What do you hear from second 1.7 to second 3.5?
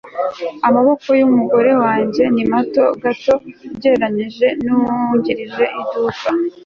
wanjye ni mato gato